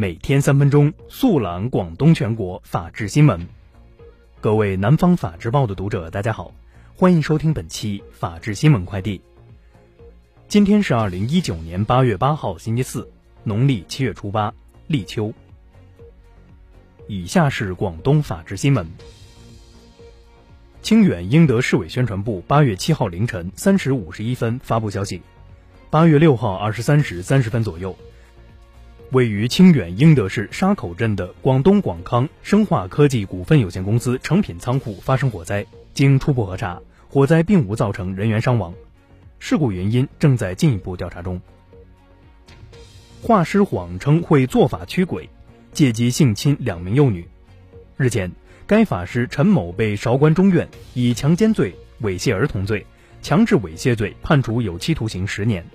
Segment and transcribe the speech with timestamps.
[0.00, 3.46] 每天三分钟，速览广东全国法治新闻。
[4.40, 6.54] 各位南方法制报的读者，大家好，
[6.96, 9.20] 欢迎收听本期法治新闻快递。
[10.48, 13.12] 今天是二零一九年八月八号，星期四，
[13.44, 14.54] 农历七月初八，
[14.86, 15.34] 立秋。
[17.06, 18.86] 以下是广东法治新闻。
[20.80, 25.20] 清远英德市委宣传部八月七号凌晨三时五十一分发布消息，
[25.90, 27.94] 八月六号二十三时三十分左右。
[29.12, 38.72] 位于清远英德市沙口镇的广东广康生化科技股份有限公司成品仓库发生火灾，经初步核查，火灾并无造成人员伤亡，
[39.40, 41.40] 事故原因正在进一步调查中。
[43.20, 45.28] 画师谎称会做法驱鬼，
[45.72, 47.26] 借机性侵两名幼女。
[47.96, 48.30] 日前，
[48.64, 52.86] 该法师陈某被韶关中院以强奸罪、猥亵儿童罪、
[53.22, 55.66] 强制猥亵罪判处有期徒刑十年。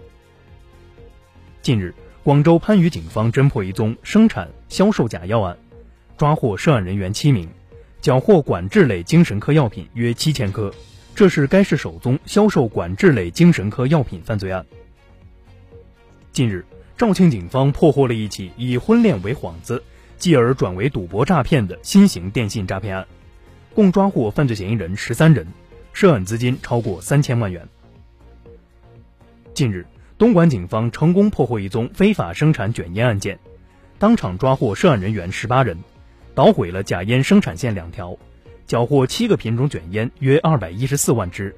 [1.62, 1.94] 近日。
[2.26, 5.56] 广州番禺警方侦破一宗生产、销售假药案，
[6.18, 7.48] 抓获涉案人员七名，
[8.02, 10.74] 缴获管制类精神科药品约七千颗，
[11.14, 14.66] 这是该市首宗销售管制类精神科药品犯罪案。
[16.32, 16.66] 近日，
[16.98, 19.84] 肇庆警方破获了一起以婚恋为幌子，
[20.18, 23.08] 继而转为赌博诈骗的新型电信诈骗案，
[23.76, 25.46] 共抓获犯罪嫌疑人十三人，
[25.94, 27.70] 涉案资金超过三千万元。
[29.54, 29.86] 近日。
[30.18, 33.38] 东莞警方成功破获一宗非法生产卷烟案件，
[34.00, 35.78] 当场抓获涉案人员十八人，
[36.34, 38.18] 捣毁了假烟生产线两条，
[38.66, 41.54] 缴获七个品种卷烟约二百一十四万支，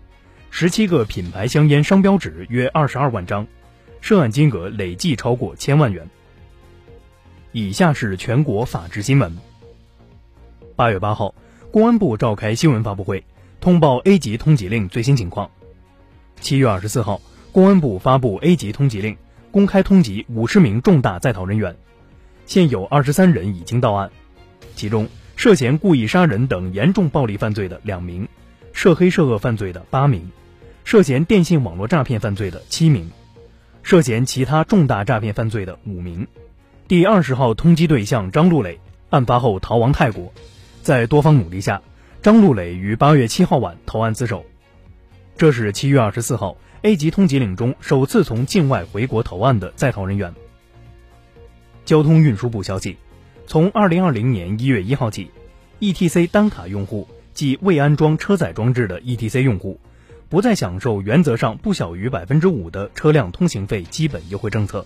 [0.50, 3.46] 十七个品牌香烟商标纸约二十二万张，
[4.02, 6.10] 涉案金额累计超过千万元。
[7.52, 9.38] 以下是全国法制新闻。
[10.76, 11.36] 八月八号，
[11.70, 13.24] 公安部召开新闻发布会，
[13.60, 15.52] 通报 A 级通缉令最新情况。
[16.42, 17.22] 七月二十四号。
[17.52, 19.18] 公安部发布 A 级通缉令，
[19.52, 21.76] 公开通缉五十名重大在逃人员，
[22.46, 24.12] 现有二十三人已经到案，
[24.76, 28.28] 其中涉嫌故意杀人等严重暴力犯罪的两名，
[28.74, 30.30] 涉黑涉恶犯罪的八名，
[30.84, 33.10] 涉嫌电信网络诈骗犯罪的七名，
[33.82, 36.28] 涉嫌其他重大诈骗犯罪的五名。
[36.88, 38.80] 第二十号通缉对象张路磊，
[39.10, 40.32] 案发后逃亡泰国，
[40.84, 41.82] 在多方努力下，
[42.22, 44.46] 张路磊于八月七号晚投案自首。
[45.38, 46.58] 这是七月二十四号。
[46.88, 50.34] A 级通缉令中首次从境外回国投案的在逃人员。
[51.84, 52.96] 交通运输部消息，
[53.46, 55.30] 从二零二零年一月一号起
[55.82, 59.82] ，ETC 单卡用户即未安装车载装置的 ETC 用户，
[60.30, 64.86] 不再享受原则上不小于百分之五的车辆通行费基本优惠政策。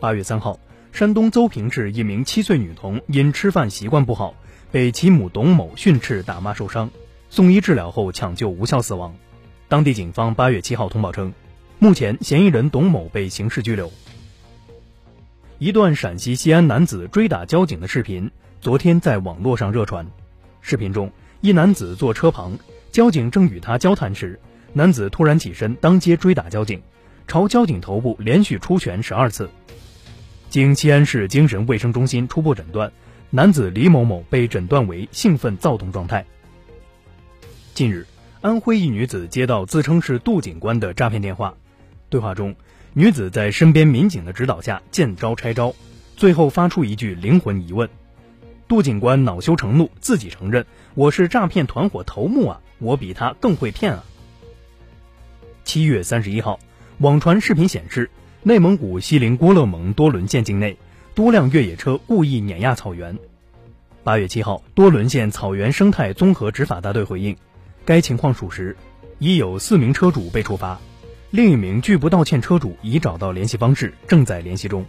[0.00, 0.58] 八月三号，
[0.90, 4.34] 山东邹平市一名七岁女童因吃饭习惯不好，
[4.70, 6.88] 被其母董某训斥打骂受伤，
[7.28, 9.14] 送医治疗后抢救无效死亡。
[9.72, 11.32] 当地警方八月七号通报称，
[11.78, 13.90] 目前嫌疑人董某被刑事拘留。
[15.58, 18.30] 一段陕西西安男子追打交警的视频
[18.60, 20.06] 昨天在网络上热传。
[20.60, 22.58] 视频中，一男子坐车旁，
[22.90, 24.38] 交警正与他交谈时，
[24.74, 26.82] 男子突然起身当街追打交警，
[27.26, 29.48] 朝交警头部连续出拳十二次。
[30.50, 32.92] 经西安市精神卫生中心初步诊断，
[33.30, 36.26] 男子李某某被诊断为兴奋躁动状态。
[37.72, 38.06] 近日。
[38.42, 41.54] 安徽一女子接到自称是杜警官的诈骗电话，
[42.10, 42.56] 对话中，
[42.92, 45.72] 女子在身边民警的指导下见招拆招，
[46.16, 47.88] 最后发出一句灵魂疑问。
[48.66, 54.04] 杜警官恼羞成怒，自己承认：“我是诈骗团伙头目啊，我比他更会骗啊。”
[55.62, 56.58] 七月三十一号，
[56.98, 58.10] 网传视频显示，
[58.42, 60.76] 内蒙古锡林郭勒盟多伦县境内，
[61.14, 63.16] 多辆越野车故意碾压草原。
[64.02, 67.36] 八月七号，多伦县草原生态综合执法大队回应。
[67.84, 68.76] 该情况属实，
[69.18, 70.80] 已有四名车主被处罚，
[71.30, 74.84] 另一名拒不道歉车主已找到联系方式，正在联系中。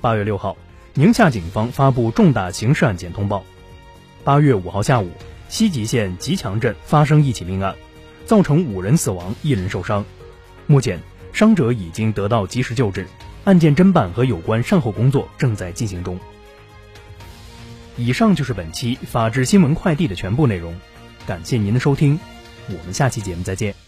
[0.00, 0.56] 八月六号，
[0.94, 3.44] 宁夏警方发布重大刑事案件通报：
[4.24, 5.10] 八月五号下午，
[5.48, 7.76] 西吉县吉强镇发生一起命案，
[8.24, 10.04] 造成五人死亡，一人受伤。
[10.66, 11.00] 目前，
[11.32, 13.06] 伤者已经得到及时救治，
[13.44, 16.18] 案件侦办和有关善后工作正在进行中。
[17.98, 20.72] 以上就是本期法治新闻快递的全部内容，
[21.26, 22.18] 感谢您的收听，
[22.68, 23.87] 我们下期节目再见。